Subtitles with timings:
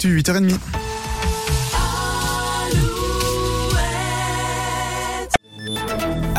[0.00, 0.87] 8h30.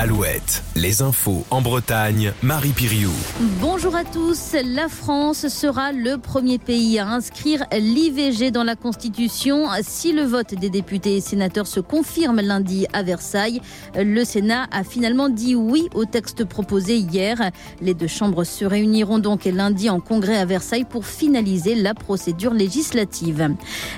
[0.01, 3.11] Alouette, les infos en Bretagne, Marie Piriou.
[3.59, 4.55] Bonjour à tous.
[4.63, 10.55] La France sera le premier pays à inscrire l'IVG dans la Constitution si le vote
[10.55, 13.59] des députés et sénateurs se confirme lundi à Versailles.
[13.93, 17.51] Le Sénat a finalement dit oui au texte proposé hier.
[17.81, 22.53] Les deux chambres se réuniront donc lundi en congrès à Versailles pour finaliser la procédure
[22.53, 23.49] législative.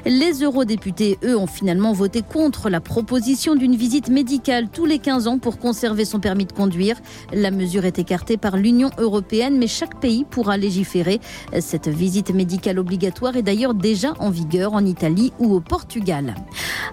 [0.08, 5.28] Les eurodéputés, eux, ont finalement voté contre la proposition d'une visite médicale tous les 15
[5.28, 6.96] ans pour conserver son permis de conduire.
[7.34, 11.20] La mesure est écartée par l'Union européenne, mais chaque pays pourra légiférer.
[11.60, 16.36] Cette visite médicale obligatoire est d'ailleurs déjà en vigueur en Italie ou au Portugal.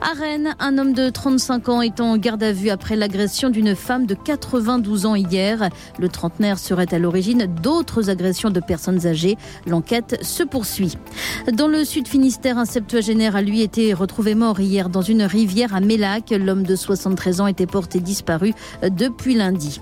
[0.01, 3.75] À Rennes, un homme de 35 ans est en garde à vue après l'agression d'une
[3.75, 5.71] femme de 92 ans hier.
[5.99, 9.37] Le trentenaire serait à l'origine d'autres agressions de personnes âgées.
[9.67, 10.97] L'enquête se poursuit.
[11.53, 15.75] Dans le sud Finistère, un septuagénaire a lui été retrouvé mort hier dans une rivière
[15.75, 16.31] à Mélac.
[16.31, 19.81] L'homme de 73 ans était porté disparu depuis lundi.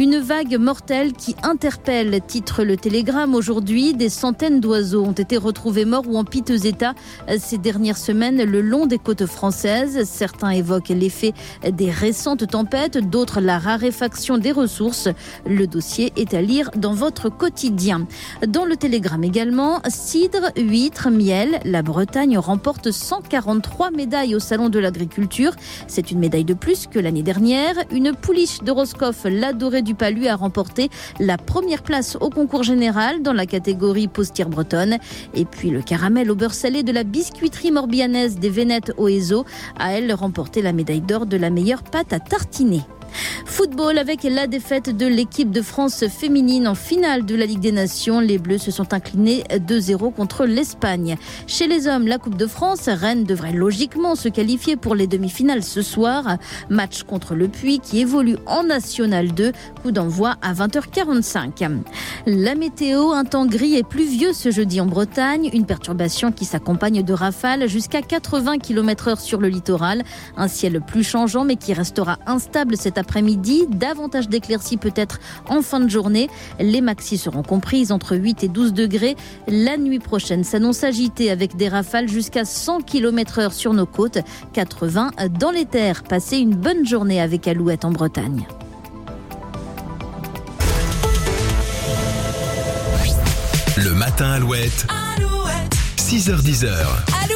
[0.00, 3.92] Une vague mortelle qui interpelle, titre le Télégramme aujourd'hui.
[3.92, 6.94] Des centaines d'oiseaux ont été retrouvés morts ou en piteux état
[7.38, 10.08] ces dernières semaines le long des côtes françaises.
[10.08, 11.34] Certains évoquent l'effet
[11.70, 15.10] des récentes tempêtes, d'autres la raréfaction des ressources.
[15.46, 18.06] Le dossier est à lire dans votre quotidien.
[18.48, 21.60] Dans le Télégramme également, cidre, huître, miel.
[21.66, 25.52] La Bretagne remporte 143 médailles au Salon de l'Agriculture.
[25.88, 27.74] C'est une médaille de plus que l'année dernière.
[27.92, 30.88] Une pouliche de Roscoff, la Dorée du Palu, a remporté
[31.18, 34.98] la première place au concours général dans la catégorie postière bretonne.
[35.34, 39.44] Et puis le caramel au beurre salé de la biscuiterie morbianaise des Vénettes au Ezo
[39.80, 42.82] a elle remporté la médaille d'or de la meilleure pâte à tartiner.
[43.44, 47.72] Football avec la défaite de l'équipe de France féminine en finale de la Ligue des
[47.72, 48.20] Nations.
[48.20, 51.16] Les Bleus se sont inclinés 2-0 contre l'Espagne.
[51.46, 55.62] Chez les hommes, la Coupe de France, Rennes devrait logiquement se qualifier pour les demi-finales
[55.62, 56.36] ce soir.
[56.68, 59.52] Match contre le Puy qui évolue en National 2.
[59.82, 61.68] Coup d'envoi à 20h45.
[62.26, 65.50] La météo, un temps gris et pluvieux ce jeudi en Bretagne.
[65.52, 70.04] Une perturbation qui s'accompagne de rafales jusqu'à 80 km heure sur le littoral.
[70.36, 73.66] Un ciel plus changeant mais qui restera instable cet après-midi.
[73.68, 75.18] Davantage d'éclaircies peut-être
[75.48, 76.30] en fin de journée.
[76.60, 79.16] Les maxis seront comprises entre 8 et 12 degrés.
[79.48, 84.18] La nuit prochaine s'annonce agitée avec des rafales jusqu'à 100 km heure sur nos côtes.
[84.52, 86.04] 80 dans les terres.
[86.04, 88.46] Passez une bonne journée avec Alouette en Bretagne.
[93.76, 94.86] Le matin Alouette.
[95.96, 97.20] 6h10.